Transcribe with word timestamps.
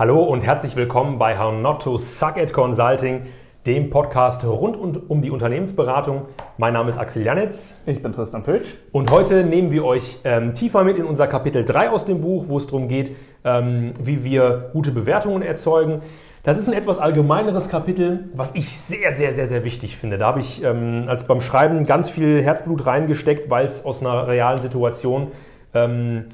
Hallo 0.00 0.22
und 0.22 0.46
herzlich 0.46 0.76
willkommen 0.76 1.18
bei 1.18 1.38
How 1.38 1.52
Not 1.52 1.82
to 1.82 1.98
Suck 1.98 2.38
at 2.38 2.54
Consulting, 2.54 3.26
dem 3.66 3.90
Podcast 3.90 4.42
rund 4.44 4.78
um 4.78 5.20
die 5.20 5.30
Unternehmensberatung. 5.30 6.22
Mein 6.56 6.72
Name 6.72 6.88
ist 6.88 6.96
Axel 6.96 7.22
Janitz. 7.22 7.82
Ich 7.84 8.00
bin 8.00 8.10
Tristan 8.10 8.42
Pötsch. 8.42 8.78
Und 8.92 9.10
heute 9.10 9.44
nehmen 9.44 9.70
wir 9.70 9.84
euch 9.84 10.20
ähm, 10.24 10.54
tiefer 10.54 10.84
mit 10.84 10.96
in 10.96 11.04
unser 11.04 11.26
Kapitel 11.26 11.66
3 11.66 11.90
aus 11.90 12.06
dem 12.06 12.22
Buch, 12.22 12.46
wo 12.48 12.56
es 12.56 12.66
darum 12.66 12.88
geht, 12.88 13.14
ähm, 13.44 13.92
wie 14.02 14.24
wir 14.24 14.70
gute 14.72 14.90
Bewertungen 14.90 15.42
erzeugen. 15.42 16.00
Das 16.44 16.56
ist 16.56 16.66
ein 16.66 16.72
etwas 16.72 16.98
allgemeineres 16.98 17.68
Kapitel, 17.68 18.30
was 18.32 18.54
ich 18.54 18.70
sehr, 18.70 19.12
sehr, 19.12 19.34
sehr, 19.34 19.46
sehr 19.46 19.64
wichtig 19.64 19.98
finde. 19.98 20.16
Da 20.16 20.28
habe 20.28 20.40
ich 20.40 20.64
ähm, 20.64 21.04
als 21.08 21.26
beim 21.26 21.42
Schreiben 21.42 21.84
ganz 21.84 22.08
viel 22.08 22.42
Herzblut 22.42 22.86
reingesteckt, 22.86 23.50
weil 23.50 23.66
es 23.66 23.84
aus 23.84 24.00
einer 24.00 24.26
realen 24.26 24.62
Situation 24.62 25.26
ähm, 25.74 26.24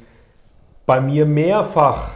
bei 0.87 1.01
mir 1.01 1.27
mehrfach 1.27 2.11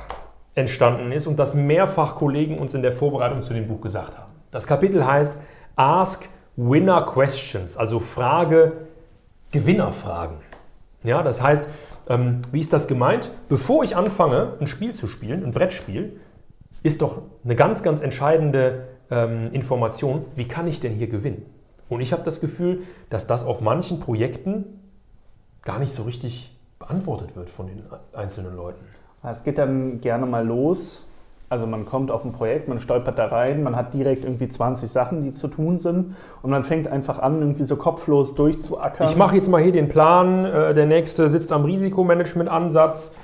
entstanden 0.54 1.12
ist 1.12 1.26
und 1.26 1.38
das 1.38 1.54
mehrfach 1.54 2.16
Kollegen 2.16 2.58
uns 2.58 2.74
in 2.74 2.82
der 2.82 2.92
Vorbereitung 2.92 3.42
zu 3.42 3.54
dem 3.54 3.68
Buch 3.68 3.80
gesagt 3.80 4.16
haben. 4.18 4.32
Das 4.50 4.66
Kapitel 4.66 5.06
heißt 5.06 5.38
Ask 5.76 6.28
Winner 6.56 7.02
Questions, 7.02 7.76
also 7.76 8.00
Frage 8.00 8.72
Gewinnerfragen. 9.52 10.36
Ja, 11.02 11.22
das 11.22 11.42
heißt, 11.42 11.68
ähm, 12.08 12.42
wie 12.52 12.60
ist 12.60 12.72
das 12.72 12.88
gemeint? 12.88 13.30
Bevor 13.48 13.84
ich 13.84 13.96
anfange, 13.96 14.54
ein 14.60 14.66
Spiel 14.66 14.94
zu 14.94 15.06
spielen, 15.06 15.44
ein 15.44 15.52
Brettspiel, 15.52 16.20
ist 16.82 17.02
doch 17.02 17.22
eine 17.44 17.56
ganz, 17.56 17.82
ganz 17.82 18.00
entscheidende 18.00 18.88
ähm, 19.10 19.48
Information, 19.52 20.24
wie 20.34 20.48
kann 20.48 20.66
ich 20.66 20.80
denn 20.80 20.94
hier 20.94 21.08
gewinnen? 21.08 21.46
Und 21.88 22.00
ich 22.00 22.12
habe 22.12 22.22
das 22.22 22.40
Gefühl, 22.40 22.82
dass 23.10 23.26
das 23.26 23.44
auf 23.44 23.60
manchen 23.60 24.00
Projekten 24.00 24.64
gar 25.62 25.78
nicht 25.78 25.92
so 25.92 26.04
richtig 26.04 26.56
beantwortet 26.78 27.36
wird 27.36 27.50
von 27.50 27.66
den 27.66 27.82
einzelnen 28.12 28.56
Leuten. 28.56 28.84
Es 29.22 29.44
geht 29.44 29.58
dann 29.58 30.00
gerne 30.00 30.26
mal 30.26 30.46
los. 30.46 31.04
Also 31.50 31.66
man 31.66 31.84
kommt 31.84 32.12
auf 32.12 32.24
ein 32.24 32.30
Projekt, 32.30 32.68
man 32.68 32.78
stolpert 32.78 33.18
da 33.18 33.26
rein, 33.26 33.64
man 33.64 33.74
hat 33.74 33.92
direkt 33.92 34.22
irgendwie 34.22 34.46
20 34.46 34.88
Sachen, 34.88 35.24
die 35.24 35.32
zu 35.32 35.48
tun 35.48 35.78
sind 35.80 36.14
und 36.42 36.50
man 36.50 36.62
fängt 36.62 36.86
einfach 36.86 37.18
an, 37.18 37.40
irgendwie 37.40 37.64
so 37.64 37.74
kopflos 37.74 38.36
durchzuackern. 38.36 39.08
Ich 39.08 39.16
mache 39.16 39.34
jetzt 39.34 39.48
mal 39.48 39.60
hier 39.60 39.72
den 39.72 39.88
Plan, 39.88 40.44
äh, 40.44 40.74
der 40.74 40.86
nächste 40.86 41.28
sitzt 41.28 41.52
am 41.52 41.64
Risikomanagement-Ansatz. 41.64 43.16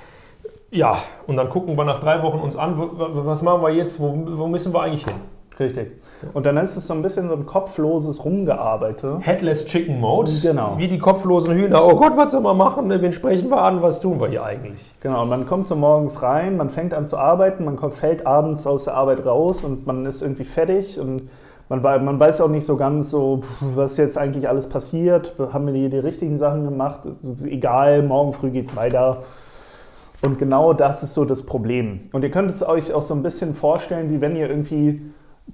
Ja, 0.71 0.97
und 1.25 1.37
dann 1.37 1.47
gucken 1.47 1.77
wir 1.77 1.85
nach 1.85 2.01
drei 2.01 2.21
Wochen 2.21 2.39
uns 2.39 2.57
an, 2.57 2.73
was 2.77 3.41
machen 3.43 3.61
wir 3.61 3.69
jetzt, 3.69 3.97
wo, 4.01 4.13
wo 4.37 4.47
müssen 4.47 4.73
wir 4.73 4.81
eigentlich 4.81 5.05
hin? 5.05 5.15
Richtig. 5.59 5.91
Und 6.33 6.45
dann 6.45 6.57
ist 6.57 6.75
es 6.75 6.87
so 6.87 6.93
ein 6.93 7.01
bisschen 7.01 7.29
so 7.29 7.35
ein 7.35 7.45
kopfloses 7.45 8.23
Rumgearbeitet. 8.23 9.19
Headless 9.21 9.65
Chicken 9.65 9.99
Mode. 9.99 10.31
Genau. 10.41 10.77
Wie 10.77 10.87
die 10.87 10.97
kopflosen 10.97 11.53
Hühner. 11.55 11.83
Oh 11.83 11.95
Gott, 11.95 12.15
was 12.15 12.31
soll 12.31 12.41
man 12.41 12.57
machen? 12.57 12.89
Wen 12.89 13.11
sprechen 13.11 13.49
wir 13.49 13.61
an? 13.61 13.81
Was 13.81 13.99
tun 13.99 14.19
wir 14.19 14.27
hier 14.27 14.43
eigentlich? 14.43 14.93
Genau. 15.01 15.23
Und 15.23 15.29
man 15.29 15.45
kommt 15.47 15.67
so 15.67 15.75
morgens 15.75 16.21
rein, 16.21 16.57
man 16.57 16.69
fängt 16.69 16.93
an 16.93 17.05
zu 17.05 17.17
arbeiten, 17.17 17.65
man 17.65 17.75
kommt, 17.75 17.95
fällt 17.95 18.25
abends 18.27 18.67
aus 18.67 18.85
der 18.85 18.95
Arbeit 18.95 19.25
raus 19.25 19.63
und 19.63 19.87
man 19.87 20.05
ist 20.05 20.21
irgendwie 20.21 20.43
fertig 20.43 20.99
und 20.99 21.23
man, 21.69 21.81
man 21.81 22.19
weiß 22.19 22.39
auch 22.41 22.49
nicht 22.49 22.65
so 22.65 22.77
ganz 22.77 23.11
so, 23.11 23.41
was 23.59 23.97
jetzt 23.97 24.17
eigentlich 24.17 24.47
alles 24.47 24.69
passiert. 24.69 25.35
Haben 25.51 25.67
wir 25.67 25.73
die, 25.73 25.89
die 25.89 25.99
richtigen 25.99 26.37
Sachen 26.37 26.63
gemacht? 26.63 27.01
Egal, 27.45 28.03
morgen 28.03 28.33
früh 28.33 28.51
geht 28.51 28.67
es 28.67 28.75
weiter. 28.75 29.23
Und 30.21 30.37
genau 30.39 30.73
das 30.73 31.03
ist 31.03 31.13
so 31.13 31.25
das 31.25 31.43
Problem. 31.43 32.09
Und 32.13 32.23
ihr 32.23 32.31
könnt 32.31 32.49
es 32.49 32.67
euch 32.67 32.93
auch 32.93 33.03
so 33.03 33.13
ein 33.13 33.21
bisschen 33.21 33.53
vorstellen, 33.53 34.09
wie 34.11 34.21
wenn 34.21 34.35
ihr 34.35 34.49
irgendwie 34.49 35.01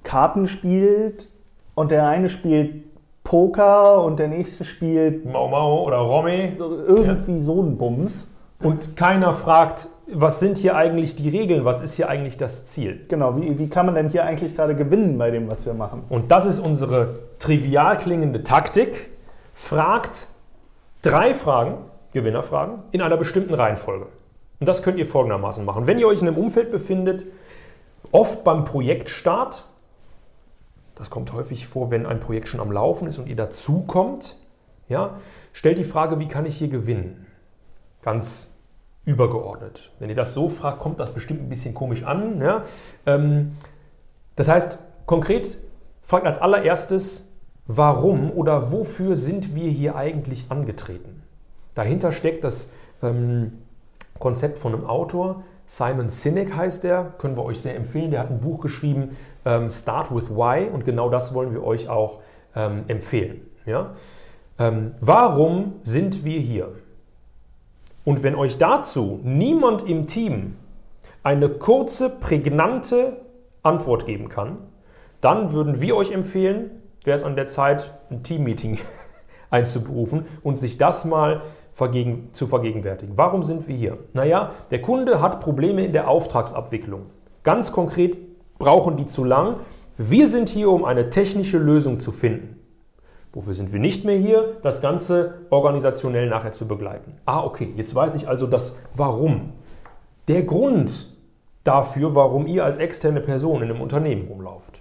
Karten 0.02 0.46
spielt 0.48 1.30
und 1.74 1.90
der 1.90 2.06
eine 2.08 2.28
spielt 2.28 2.84
Poker 3.24 4.04
und 4.04 4.18
der 4.18 4.28
nächste 4.28 4.64
spielt 4.64 5.24
Mau 5.24 5.48
Mau 5.48 5.84
oder 5.84 5.98
Romy. 5.98 6.52
Irgendwie 6.58 7.36
ja. 7.36 7.42
so 7.42 7.62
ein 7.62 7.78
Bums. 7.78 8.30
Und 8.62 8.96
keiner 8.96 9.34
fragt, 9.34 9.88
was 10.06 10.40
sind 10.40 10.58
hier 10.58 10.76
eigentlich 10.76 11.16
die 11.16 11.28
Regeln, 11.28 11.64
was 11.64 11.80
ist 11.80 11.94
hier 11.94 12.08
eigentlich 12.08 12.38
das 12.38 12.66
Ziel? 12.66 13.02
Genau, 13.08 13.36
wie, 13.36 13.58
wie 13.58 13.68
kann 13.68 13.86
man 13.86 13.94
denn 13.94 14.08
hier 14.08 14.24
eigentlich 14.24 14.54
gerade 14.54 14.74
gewinnen 14.74 15.18
bei 15.18 15.30
dem, 15.30 15.50
was 15.50 15.66
wir 15.66 15.74
machen? 15.74 16.04
Und 16.08 16.30
das 16.30 16.44
ist 16.44 16.60
unsere 16.60 17.18
trivial 17.38 17.96
klingende 17.96 18.42
Taktik. 18.42 19.10
Fragt 19.52 20.28
drei 21.02 21.34
Fragen, 21.34 21.76
Gewinnerfragen, 22.12 22.78
in 22.90 23.02
einer 23.02 23.16
bestimmten 23.16 23.54
Reihenfolge. 23.54 24.06
Und 24.60 24.68
das 24.68 24.82
könnt 24.82 24.98
ihr 24.98 25.06
folgendermaßen 25.06 25.64
machen. 25.64 25.86
Wenn 25.86 25.98
ihr 25.98 26.06
euch 26.06 26.22
in 26.22 26.28
einem 26.28 26.38
Umfeld 26.38 26.70
befindet, 26.70 27.26
oft 28.12 28.44
beim 28.44 28.64
Projektstart, 28.64 29.64
das 30.94 31.10
kommt 31.10 31.32
häufig 31.32 31.66
vor, 31.66 31.90
wenn 31.90 32.06
ein 32.06 32.20
Projekt 32.20 32.48
schon 32.48 32.60
am 32.60 32.70
Laufen 32.70 33.08
ist 33.08 33.18
und 33.18 33.28
ihr 33.28 33.36
dazukommt. 33.36 34.36
Ja, 34.88 35.18
stellt 35.52 35.78
die 35.78 35.84
Frage, 35.84 36.18
wie 36.18 36.28
kann 36.28 36.46
ich 36.46 36.56
hier 36.56 36.68
gewinnen? 36.68 37.26
Ganz 38.02 38.50
übergeordnet. 39.04 39.90
Wenn 39.98 40.08
ihr 40.08 40.16
das 40.16 40.34
so 40.34 40.48
fragt, 40.48 40.80
kommt 40.80 41.00
das 41.00 41.12
bestimmt 41.12 41.42
ein 41.42 41.48
bisschen 41.48 41.74
komisch 41.74 42.04
an. 42.04 42.40
Ja? 42.40 42.62
Ähm, 43.06 43.56
das 44.36 44.48
heißt, 44.48 44.78
konkret 45.06 45.58
fragt 46.02 46.26
als 46.26 46.38
allererstes, 46.38 47.30
warum 47.66 48.30
oder 48.30 48.72
wofür 48.72 49.16
sind 49.16 49.54
wir 49.54 49.70
hier 49.70 49.96
eigentlich 49.96 50.46
angetreten? 50.48 51.22
Dahinter 51.74 52.12
steckt 52.12 52.44
das 52.44 52.72
ähm, 53.02 53.52
Konzept 54.18 54.58
von 54.58 54.74
einem 54.74 54.86
Autor, 54.86 55.42
Simon 55.66 56.08
Sinek 56.08 56.54
heißt 56.54 56.84
der, 56.84 57.14
können 57.18 57.36
wir 57.36 57.44
euch 57.44 57.60
sehr 57.60 57.74
empfehlen. 57.76 58.10
Der 58.10 58.20
hat 58.20 58.30
ein 58.30 58.40
Buch 58.40 58.60
geschrieben, 58.60 59.16
ähm, 59.44 59.70
Start 59.70 60.14
with 60.14 60.30
Why, 60.30 60.68
und 60.68 60.84
genau 60.84 61.08
das 61.08 61.34
wollen 61.34 61.52
wir 61.52 61.64
euch 61.64 61.88
auch 61.88 62.20
ähm, 62.54 62.84
empfehlen. 62.88 63.40
Ja? 63.64 63.92
Ähm, 64.58 64.94
warum 65.00 65.74
sind 65.82 66.24
wir 66.24 66.38
hier? 66.40 66.68
Und 68.04 68.22
wenn 68.22 68.34
euch 68.34 68.58
dazu 68.58 69.20
niemand 69.22 69.88
im 69.88 70.06
Team 70.06 70.56
eine 71.22 71.48
kurze, 71.48 72.10
prägnante 72.10 73.20
Antwort 73.62 74.04
geben 74.04 74.28
kann, 74.28 74.58
dann 75.22 75.52
würden 75.54 75.80
wir 75.80 75.96
euch 75.96 76.12
empfehlen, 76.12 76.70
wäre 77.02 77.16
es 77.16 77.24
an 77.24 77.34
der 77.34 77.46
Zeit, 77.46 77.94
ein 78.10 78.22
Teammeeting 78.22 78.78
einzuberufen 79.50 80.26
und 80.42 80.58
sich 80.58 80.76
das 80.76 81.06
mal 81.06 81.42
vergegen, 81.74 82.28
zu 82.32 82.46
vergegenwärtigen. 82.46 83.18
Warum 83.18 83.42
sind 83.42 83.66
wir 83.66 83.74
hier? 83.74 83.98
Naja, 84.12 84.52
der 84.70 84.80
Kunde 84.80 85.20
hat 85.20 85.40
Probleme 85.40 85.84
in 85.84 85.92
der 85.92 86.08
Auftragsabwicklung. 86.08 87.06
Ganz 87.42 87.72
konkret 87.72 88.16
brauchen 88.58 88.96
die 88.96 89.06
zu 89.06 89.24
lang. 89.24 89.56
Wir 89.98 90.28
sind 90.28 90.48
hier, 90.48 90.70
um 90.70 90.84
eine 90.84 91.10
technische 91.10 91.58
Lösung 91.58 91.98
zu 91.98 92.12
finden. 92.12 92.60
Wofür 93.32 93.54
sind 93.54 93.72
wir 93.72 93.80
nicht 93.80 94.04
mehr 94.04 94.16
hier? 94.16 94.56
Das 94.62 94.80
Ganze 94.80 95.34
organisationell 95.50 96.28
nachher 96.28 96.52
zu 96.52 96.68
begleiten. 96.68 97.16
Ah, 97.24 97.42
okay, 97.42 97.72
jetzt 97.74 97.92
weiß 97.92 98.14
ich 98.14 98.28
also 98.28 98.46
das 98.46 98.76
Warum. 98.94 99.52
Der 100.28 100.44
Grund 100.44 101.12
dafür, 101.64 102.14
warum 102.14 102.46
ihr 102.46 102.64
als 102.64 102.78
externe 102.78 103.20
Person 103.20 103.62
in 103.62 103.70
einem 103.70 103.80
Unternehmen 103.80 104.28
rumlauft. 104.28 104.80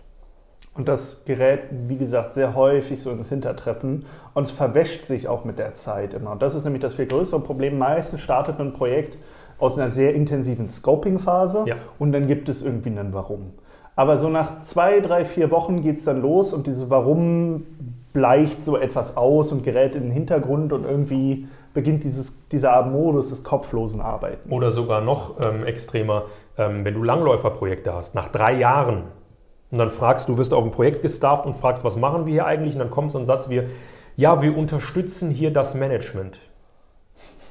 Und 0.75 0.87
das 0.87 1.21
gerät, 1.25 1.61
wie 1.87 1.97
gesagt, 1.97 2.33
sehr 2.33 2.55
häufig 2.55 2.99
so 3.01 3.11
ins 3.11 3.29
Hintertreffen 3.29 4.05
und 4.33 4.43
es 4.43 4.51
verwäscht 4.51 5.05
sich 5.05 5.27
auch 5.27 5.45
mit 5.45 5.59
der 5.59 5.75
Zeit 5.75 6.15
immer. 6.15 6.31
Und 6.31 6.41
das 6.41 6.55
ist 6.55 6.63
nämlich 6.63 6.81
das 6.81 6.95
viel 6.95 7.05
größere 7.05 7.41
Problem. 7.41 7.77
Meistens 7.77 8.21
startet 8.21 8.59
ein 8.59 8.73
Projekt 8.73 9.19
aus 9.59 9.77
einer 9.77 9.91
sehr 9.91 10.15
intensiven 10.15 10.67
Scoping-Phase 10.67 11.65
ja. 11.67 11.75
und 11.99 12.11
dann 12.11 12.27
gibt 12.27 12.49
es 12.49 12.63
irgendwie 12.63 12.89
einen 12.89 13.13
Warum. 13.13 13.53
Aber 13.95 14.17
so 14.17 14.29
nach 14.29 14.61
zwei, 14.63 14.99
drei, 14.99 15.25
vier 15.25 15.51
Wochen 15.51 15.83
geht 15.83 15.99
es 15.99 16.05
dann 16.05 16.21
los 16.21 16.53
und 16.53 16.65
dieses 16.65 16.89
Warum 16.89 17.65
bleicht 18.11 18.65
so 18.65 18.77
etwas 18.77 19.15
aus 19.15 19.51
und 19.51 19.63
gerät 19.63 19.95
in 19.95 20.03
den 20.03 20.11
Hintergrund 20.11 20.73
und 20.73 20.85
irgendwie 20.85 21.47
beginnt 21.73 22.03
dieses, 22.03 22.47
dieser 22.49 22.83
Modus 22.83 23.29
des 23.29 23.43
kopflosen 23.43 24.01
Arbeitens. 24.01 24.51
Oder 24.51 24.71
sogar 24.71 25.01
noch 25.01 25.39
ähm, 25.39 25.65
extremer, 25.65 26.23
ähm, 26.57 26.85
wenn 26.85 26.93
du 26.93 27.03
Langläuferprojekte 27.03 27.93
hast, 27.93 28.15
nach 28.15 28.29
drei 28.29 28.53
Jahren 28.53 29.03
und 29.73 29.79
dann 29.79 29.89
fragst 29.89 30.29
du, 30.29 30.37
wirst 30.37 30.53
auf 30.53 30.63
ein 30.63 30.69
Projekt 30.69 31.01
gestafft 31.01 31.47
und 31.47 31.55
fragst, 31.55 31.83
was 31.83 31.95
machen 31.95 32.27
wir 32.27 32.33
hier 32.33 32.45
eigentlich? 32.45 32.75
Und 32.75 32.79
dann 32.79 32.91
kommt 32.91 33.11
so 33.11 33.17
ein 33.17 33.25
Satz 33.25 33.49
wie, 33.49 33.63
ja, 34.15 34.39
wir 34.43 34.55
unterstützen 34.55 35.31
hier 35.31 35.51
das 35.51 35.73
Management. 35.73 36.37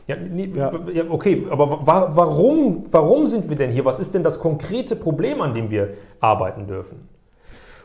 Ja, 0.07 0.15
nee, 0.15 0.53
ja. 0.55 0.71
okay, 1.09 1.45
aber 1.51 1.85
wa 1.85 2.11
warum, 2.13 2.87
warum 2.93 3.27
sind 3.27 3.51
wir 3.51 3.57
denn 3.57 3.73
hier? 3.73 3.85
Was 3.85 3.99
ist 3.99 4.15
denn 4.15 4.23
das 4.23 4.39
konkrete 4.39 4.95
Problem, 4.95 5.41
an 5.41 5.53
dem 5.53 5.73
wir 5.73 5.95
arbeiten 6.21 6.69
dürfen? 6.69 7.09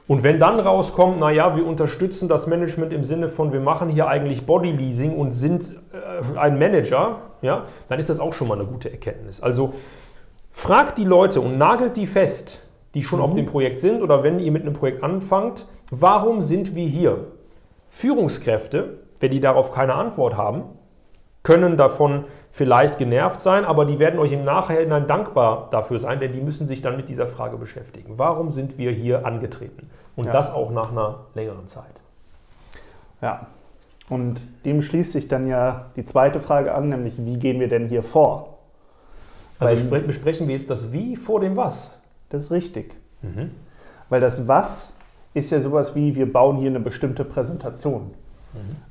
Und 0.08 0.22
wenn 0.22 0.38
dann 0.38 0.60
rauskommt, 0.60 1.20
naja, 1.20 1.56
wir 1.56 1.66
unterstützen 1.66 2.30
das 2.30 2.46
Management 2.46 2.94
im 2.94 3.04
Sinne 3.04 3.30
von, 3.30 3.52
wir 3.52 3.60
machen 3.60 3.90
hier 3.90 4.08
eigentlich 4.08 4.46
Bodyleasing 4.46 5.18
und 5.18 5.32
sind 5.32 5.72
äh, 5.94 6.38
ein 6.38 6.60
Manager, 6.60 7.22
ja, 7.42 7.66
dann 7.88 7.98
ist 7.98 8.10
das 8.10 8.20
auch 8.20 8.34
schon 8.34 8.48
mal 8.48 8.60
eine 8.60 8.68
gute 8.68 8.92
Erkenntnis. 8.92 9.42
Also 9.42 9.74
fragt 10.52 11.00
die 11.00 11.06
Leute 11.06 11.42
und 11.42 11.58
nagelt 11.58 11.98
die 11.98 12.06
fest, 12.06 12.60
die 12.98 13.04
schon 13.04 13.20
mhm. 13.20 13.26
auf 13.26 13.34
dem 13.36 13.46
Projekt 13.46 13.80
sind 13.80 14.02
oder 14.02 14.24
wenn 14.24 14.40
ihr 14.40 14.52
mit 14.52 14.64
einem 14.64 14.74
Projekt 14.74 15.04
anfangt, 15.04 15.68
warum 15.92 16.42
sind 16.42 16.74
wir 16.74 16.88
hier? 16.88 17.28
Führungskräfte, 17.90 18.98
wenn 19.20 19.30
die 19.30 19.40
darauf 19.40 19.72
keine 19.72 19.94
Antwort 19.94 20.36
haben, 20.36 20.64
können 21.44 21.78
davon 21.78 22.26
vielleicht 22.50 22.98
genervt 22.98 23.40
sein, 23.40 23.66
aber 23.66 23.86
die 23.86 24.00
werden 24.00 24.20
euch 24.20 24.32
im 24.32 24.44
Nachhinein 24.44 25.06
dankbar 25.06 25.68
dafür 25.70 26.00
sein, 26.00 26.20
denn 26.20 26.34
die 26.34 26.42
müssen 26.42 26.66
sich 26.66 26.82
dann 26.82 26.98
mit 26.98 27.08
dieser 27.08 27.28
Frage 27.28 27.58
beschäftigen. 27.58 28.18
Warum 28.18 28.52
sind 28.52 28.80
wir 28.80 28.90
hier 28.90 29.28
angetreten? 29.28 29.92
Und 30.16 30.26
ja. 30.26 30.32
das 30.32 30.52
auch 30.52 30.72
nach 30.72 30.92
einer 30.92 31.20
längeren 31.36 31.68
Zeit. 31.68 32.02
Ja, 33.22 33.46
und 34.10 34.42
dem 34.66 34.82
schließt 34.82 35.12
sich 35.12 35.28
dann 35.28 35.48
ja 35.48 35.92
die 35.96 36.04
zweite 36.04 36.40
Frage 36.40 36.74
an, 36.74 36.90
nämlich 36.90 37.24
wie 37.24 37.38
gehen 37.38 37.60
wir 37.60 37.68
denn 37.68 37.86
hier 37.86 38.02
vor? 38.02 38.58
Also 39.60 39.92
Weil, 39.92 40.02
besprechen 40.02 40.48
wir 40.48 40.56
jetzt 40.56 40.72
das 40.72 40.92
Wie 40.92 41.16
vor 41.16 41.40
dem 41.40 41.56
Was? 41.56 42.00
Das 42.30 42.44
ist 42.44 42.52
richtig. 42.52 42.96
Weil 44.10 44.22
das 44.22 44.48
Was 44.48 44.94
ist 45.34 45.52
ja 45.52 45.62
sowas 45.62 45.96
wie, 45.96 46.16
wir 46.16 46.32
bauen 46.32 46.58
hier 46.58 46.70
eine 46.70 46.80
bestimmte 46.80 47.24
Präsentation. 47.24 48.12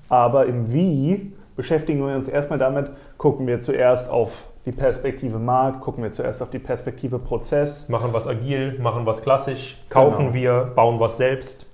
Aber 0.09 0.47
im 0.47 0.73
Wie 0.73 1.33
beschäftigen 1.57 2.07
wir 2.07 2.15
uns 2.15 2.29
erstmal 2.29 2.59
damit, 2.59 2.91
gucken 3.19 3.47
wir 3.47 3.61
zuerst 3.61 4.11
auf 4.11 4.49
die 4.67 4.73
Perspektive 4.73 5.39
Markt, 5.39 5.81
gucken 5.81 6.03
wir 6.05 6.13
zuerst 6.13 6.43
auf 6.43 6.51
die 6.51 6.59
Perspektive 6.59 7.19
Prozess. 7.19 7.89
Machen 7.89 8.13
was 8.13 8.27
agil, 8.27 8.79
machen 8.79 9.07
was 9.07 9.23
klassisch, 9.23 9.83
kaufen 9.89 10.33
Genau. 10.33 10.35
wir, 10.35 10.73
bauen 10.75 11.01
was 11.01 11.17
selbst. 11.17 11.67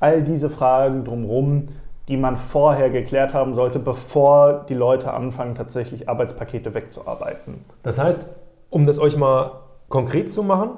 All 0.00 0.22
diese 0.22 0.50
Fragen 0.50 1.04
drumherum, 1.04 1.68
die 2.08 2.16
man 2.16 2.36
vorher 2.36 2.90
geklärt 2.90 3.34
haben 3.34 3.54
sollte, 3.54 3.78
bevor 3.78 4.64
die 4.68 4.74
Leute 4.74 5.12
anfangen, 5.12 5.54
tatsächlich 5.54 6.08
Arbeitspakete 6.08 6.74
wegzuarbeiten. 6.74 7.64
Das 7.82 7.98
heißt, 7.98 8.28
um 8.70 8.86
das 8.86 8.98
euch 8.98 9.16
mal 9.16 9.52
konkret 9.88 10.30
zu 10.30 10.42
machen, 10.42 10.70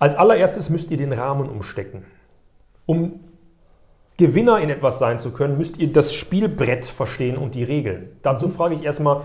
als 0.00 0.16
allererstes 0.16 0.70
müsst 0.70 0.90
ihr 0.90 0.96
den 0.96 1.12
Rahmen 1.12 1.48
umstecken. 1.48 2.02
Um 2.86 3.20
Gewinner 4.16 4.58
in 4.58 4.68
etwas 4.68 4.98
sein 4.98 5.18
zu 5.18 5.30
können, 5.30 5.56
müsst 5.56 5.78
ihr 5.78 5.92
das 5.92 6.12
Spielbrett 6.12 6.84
verstehen 6.84 7.38
und 7.38 7.54
die 7.54 7.64
Regeln. 7.64 8.08
Dazu 8.22 8.48
frage 8.48 8.74
ich 8.74 8.84
erstmal, 8.84 9.22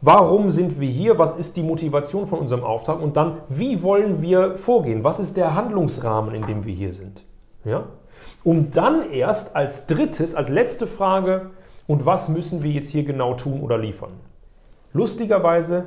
warum 0.00 0.50
sind 0.50 0.80
wir 0.80 0.88
hier? 0.88 1.18
Was 1.18 1.34
ist 1.34 1.56
die 1.56 1.62
Motivation 1.62 2.26
von 2.26 2.38
unserem 2.38 2.64
Auftrag? 2.64 3.00
Und 3.00 3.16
dann, 3.16 3.38
wie 3.48 3.82
wollen 3.82 4.22
wir 4.22 4.56
vorgehen? 4.56 5.04
Was 5.04 5.20
ist 5.20 5.36
der 5.36 5.54
Handlungsrahmen, 5.54 6.34
in 6.34 6.46
dem 6.46 6.64
wir 6.64 6.74
hier 6.74 6.92
sind? 6.92 7.24
Ja? 7.64 7.84
Um 8.42 8.72
dann 8.72 9.10
erst 9.10 9.54
als 9.54 9.86
drittes, 9.86 10.34
als 10.34 10.48
letzte 10.48 10.86
Frage, 10.86 11.50
und 11.86 12.06
was 12.06 12.28
müssen 12.28 12.62
wir 12.62 12.70
jetzt 12.70 12.88
hier 12.90 13.04
genau 13.04 13.34
tun 13.34 13.60
oder 13.60 13.76
liefern? 13.76 14.12
Lustigerweise 14.92 15.86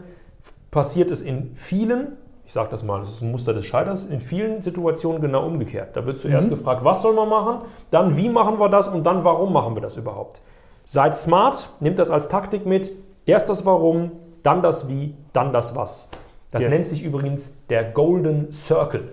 passiert 0.72 1.10
es 1.10 1.22
in 1.22 1.56
vielen, 1.56 2.18
ich 2.46 2.54
sage 2.54 2.70
das 2.70 2.84
mal, 2.84 3.00
das 3.00 3.10
ist 3.10 3.22
ein 3.22 3.32
Muster 3.32 3.54
des 3.54 3.66
Scheiters, 3.66 4.06
in 4.06 4.20
vielen 4.20 4.62
Situationen 4.62 5.22
genau 5.22 5.46
umgekehrt. 5.46 5.96
Da 5.96 6.06
wird 6.06 6.20
zuerst 6.20 6.50
gefragt, 6.50 6.84
was 6.84 7.02
soll 7.02 7.14
man 7.14 7.28
machen, 7.28 7.62
dann 7.92 8.16
wie 8.18 8.30
machen 8.30 8.60
wir 8.60 8.70
das 8.70 8.88
und 8.88 9.04
dann 9.04 9.24
warum 9.24 9.52
machen 9.52 9.76
wir 9.76 9.82
das 9.82 9.98
überhaupt. 9.98 10.42
Seid 10.84 11.18
smart, 11.18 11.70
nehmt 11.80 11.98
das 11.98 12.12
als 12.12 12.30
Taktik 12.30 12.66
mit. 12.66 12.92
Erst 13.26 13.50
das 13.50 13.66
Warum, 13.66 14.12
dann 14.44 14.62
das 14.62 14.88
Wie, 14.88 15.16
dann 15.34 15.52
das 15.52 15.76
Was. 15.76 16.10
Das 16.52 16.62
Yes. 16.62 16.70
nennt 16.70 16.88
sich 16.88 17.04
übrigens 17.04 17.56
der 17.70 17.84
Golden 17.84 18.54
Circle. 18.54 19.12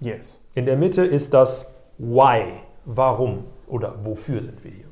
Yes. 0.00 0.40
In 0.54 0.64
der 0.64 0.76
Mitte 0.76 1.04
ist 1.04 1.34
das 1.34 1.74
Why, 1.98 2.44
warum 2.84 3.44
oder 3.66 3.94
wofür 3.96 4.40
sind 4.40 4.62
wir 4.62 4.70
hier. 4.70 4.84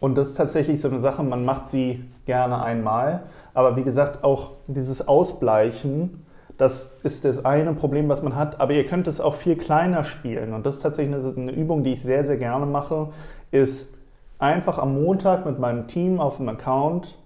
Und 0.00 0.16
das 0.16 0.28
ist 0.28 0.36
tatsächlich 0.36 0.80
so 0.80 0.88
eine 0.88 0.98
Sache, 0.98 1.22
man 1.22 1.46
macht 1.46 1.66
sie 1.66 2.04
gerne 2.26 2.62
einmal. 2.62 3.22
Aber 3.54 3.76
wie 3.76 3.82
gesagt, 3.82 4.22
auch 4.22 4.52
dieses 4.66 5.08
Ausbleichen, 5.08 6.25
das 6.58 6.96
ist 7.02 7.24
das 7.24 7.44
eine 7.44 7.74
Problem, 7.74 8.08
was 8.08 8.22
man 8.22 8.34
hat. 8.34 8.60
Aber 8.60 8.72
ihr 8.72 8.86
könnt 8.86 9.06
es 9.06 9.20
auch 9.20 9.34
viel 9.34 9.56
kleiner 9.56 10.04
spielen. 10.04 10.54
Und 10.54 10.64
das 10.64 10.76
ist 10.76 10.82
tatsächlich 10.82 11.14
eine, 11.14 11.34
eine 11.36 11.52
Übung, 11.52 11.84
die 11.84 11.92
ich 11.92 12.02
sehr, 12.02 12.24
sehr 12.24 12.36
gerne 12.36 12.66
mache, 12.66 13.08
ist 13.50 13.92
einfach 14.38 14.78
am 14.78 15.02
Montag 15.02 15.46
mit 15.46 15.58
meinem 15.58 15.86
Team 15.86 16.20
auf 16.20 16.36
dem 16.36 16.48
Account 16.48 17.16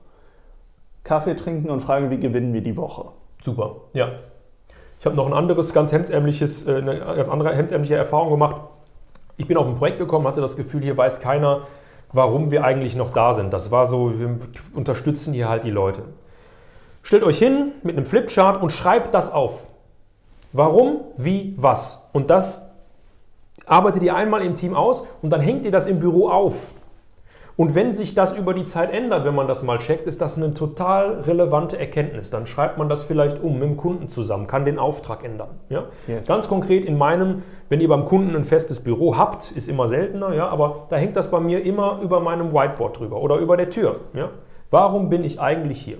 Kaffee 1.05 1.35
trinken 1.35 1.71
und 1.71 1.81
fragen, 1.81 2.11
wie 2.11 2.19
gewinnen 2.19 2.53
wir 2.53 2.61
die 2.61 2.77
Woche. 2.77 3.07
Super, 3.43 3.77
ja. 3.93 4.11
Ich 4.99 5.07
habe 5.07 5.17
noch 5.17 5.27
ein 5.27 5.33
anderes 5.33 5.73
ganz 5.73 5.93
hemdsärmliches, 5.93 6.67
äh, 6.69 6.77
eine 6.77 6.99
ganz 6.99 7.31
andere 7.31 7.55
hemdsärmliche 7.55 7.97
Erfahrung 7.97 8.31
gemacht. 8.31 8.57
Ich 9.39 9.47
bin 9.47 9.57
auf 9.57 9.67
ein 9.67 9.77
Projekt 9.77 9.99
gekommen, 9.99 10.27
hatte 10.27 10.43
das 10.43 10.57
Gefühl, 10.57 10.83
hier 10.83 10.97
weiß 10.97 11.21
keiner, 11.21 11.63
warum 12.13 12.51
wir 12.51 12.65
eigentlich 12.65 12.97
noch 12.97 13.13
da 13.13 13.33
sind. 13.33 13.53
Das 13.53 13.71
war 13.71 13.87
so, 13.87 14.21
wir 14.21 14.39
unterstützen 14.75 15.33
hier 15.33 15.49
halt 15.49 15.65
die 15.65 15.71
Leute. 15.71 16.03
Stellt 17.03 17.25
euch 17.25 17.39
hin 17.39 17.73
mit 17.83 17.97
einem 17.97 18.07
Flipchart 18.07 18.63
und 18.63 18.71
schreibt 18.73 19.15
das 19.15 19.33
auf. 19.33 19.67
Warum, 20.53 21.03
wie, 21.17 21.55
was. 21.57 22.09
Und 22.13 22.31
das 22.31 22.71
arbeitet 23.67 24.03
ihr 24.03 24.15
einmal 24.17 24.43
im 24.43 24.57
Team 24.57 24.75
aus 24.75 25.07
und 25.23 25.31
dann 25.31 25.41
hängt 25.41 25.65
ihr 25.65 25.71
das 25.71 25.87
im 25.87 26.01
Büro 26.01 26.29
auf. 26.29 26.75
Und 27.61 27.75
wenn 27.75 27.93
sich 27.93 28.15
das 28.15 28.33
über 28.33 28.55
die 28.55 28.65
Zeit 28.65 28.91
ändert, 28.91 29.27
wenn 29.27 29.35
man 29.35 29.47
das 29.47 29.63
mal 29.63 29.77
checkt, 29.77 30.07
ist 30.07 30.23
das 30.23 30.39
eine 30.39 30.55
total 30.55 31.21
relevante 31.27 31.79
Erkenntnis. 31.79 32.31
Dann 32.31 32.47
schreibt 32.47 32.79
man 32.79 32.89
das 32.89 33.05
vielleicht 33.05 33.43
um 33.43 33.59
mit 33.59 33.69
dem 33.69 33.77
Kunden 33.77 34.09
zusammen, 34.09 34.47
kann 34.47 34.65
den 34.65 34.79
Auftrag 34.79 35.25
ändern. 35.25 35.51
Ja? 35.69 35.85
Yes. 36.07 36.27
Ganz 36.27 36.49
konkret 36.49 36.87
in 36.87 36.97
meinem, 36.97 37.43
wenn 37.69 37.83
ihr 37.83 37.89
beim 37.89 38.07
Kunden 38.07 38.35
ein 38.35 38.45
festes 38.45 38.81
Büro 38.81 39.19
habt, 39.19 39.51
ist 39.53 39.69
immer 39.69 39.89
seltener, 39.89 40.35
ja, 40.35 40.49
aber 40.49 40.87
da 40.89 40.97
hängt 40.97 41.17
das 41.17 41.31
bei 41.31 41.39
mir 41.39 41.63
immer 41.63 42.01
über 42.03 42.21
meinem 42.21 42.55
Whiteboard 42.55 42.99
drüber 42.99 43.21
oder 43.21 43.37
über 43.37 43.59
der 43.59 43.69
Tür. 43.69 44.01
Ja? 44.15 44.31
Warum 44.71 45.11
bin 45.11 45.23
ich 45.23 45.39
eigentlich 45.39 45.83
hier? 45.83 45.99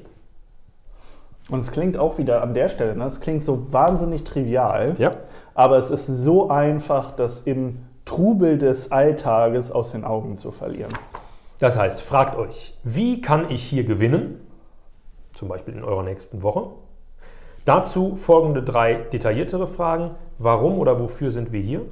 Und 1.51 1.59
es 1.61 1.73
klingt 1.73 1.97
auch 1.97 2.19
wieder 2.19 2.43
an 2.43 2.55
der 2.55 2.69
Stelle, 2.69 2.95
ne? 2.97 3.05
es 3.05 3.21
klingt 3.21 3.43
so 3.43 3.73
wahnsinnig 3.73 4.25
trivial, 4.25 4.95
Ja. 4.99 5.13
aber 5.55 5.79
es 5.79 5.91
ist 5.91 6.07
so 6.07 6.49
einfach, 6.49 7.11
das 7.11 7.41
im 7.43 7.81
Trubel 8.05 8.59
des 8.59 8.93
Alltages 8.93 9.71
aus 9.73 9.93
den 9.93 10.05
Augen 10.05 10.37
zu 10.37 10.53
verlieren. 10.53 10.93
Das 11.59 11.77
heißt, 11.79 12.01
fragt 12.01 12.39
euch, 12.39 12.75
wie 12.85 13.21
kann 13.21 13.51
ich 13.51 13.63
hier 13.63 13.85
gewinnen? 13.85 14.41
Zum 15.35 15.49
Beispiel 15.49 15.75
in 15.75 15.85
eurer 15.85 16.03
nächsten 16.03 16.43
Woche. 16.43 16.71
Dazu 17.65 18.17
folgende 18.17 18.63
drei 18.63 18.95
detailliertere 18.95 19.67
Fragen. 19.67 20.15
Warum 20.39 20.79
oder 20.79 20.99
wofür 20.99 21.31
sind 21.31 21.53
wir 21.53 21.61
hier? 21.61 21.83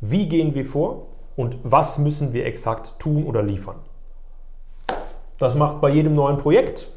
Wie 0.00 0.28
gehen 0.28 0.54
wir 0.54 0.64
vor? 0.64 1.06
Und 1.36 1.58
was 1.64 1.98
müssen 1.98 2.32
wir 2.32 2.46
exakt 2.46 2.98
tun 2.98 3.24
oder 3.24 3.42
liefern? 3.42 3.76
Das 5.38 5.54
macht 5.56 5.80
bei 5.80 5.88
jedem 5.90 6.14
neuen 6.14 6.36
Projekt 6.36 6.88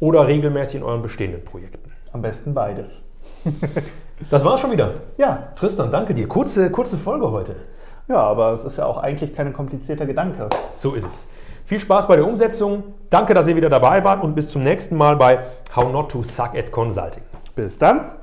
oder 0.00 0.26
regelmäßig 0.26 0.76
in 0.76 0.82
euren 0.82 1.02
bestehenden 1.02 1.44
Projekten. 1.44 1.92
Am 2.12 2.22
besten 2.22 2.54
beides. 2.54 3.06
Das 4.28 4.44
war's 4.44 4.60
schon 4.60 4.70
wieder. 4.70 4.90
Ja, 5.16 5.48
Tristan, 5.56 5.90
danke 5.90 6.12
dir. 6.12 6.28
Kurze, 6.28 6.70
kurze 6.70 6.98
Folge 6.98 7.30
heute. 7.30 7.56
ja, 8.06 8.18
aber 8.18 8.52
es 8.52 8.66
ist 8.66 8.76
ja 8.76 8.84
auch 8.84 8.98
eigentlich 8.98 9.34
kein 9.34 9.50
komplizierter 9.54 10.04
Gedanke. 10.04 10.50
So 10.74 10.92
ist 10.92 11.06
es. 11.06 11.28
Viel 11.64 11.80
Spaß 11.80 12.06
bei 12.06 12.16
der 12.16 12.26
Umsetzung. 12.26 12.82
Danke, 13.08 13.32
dass 13.32 13.46
ihr 13.46 13.56
wieder 13.56 13.70
dabei 13.70 14.04
wart 14.04 14.22
und 14.22 14.34
bis 14.34 14.50
zum 14.50 14.62
nächsten 14.62 14.94
Mal 14.94 15.16
bei 15.16 15.38
How 15.74 15.90
Not 15.90 16.10
to 16.10 16.22
Suck 16.22 16.54
at 16.54 16.70
Consulting. 16.70 17.22
Bis 17.54 17.78
dann. 17.78 18.19